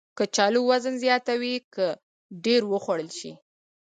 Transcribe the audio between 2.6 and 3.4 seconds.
وخوړل شي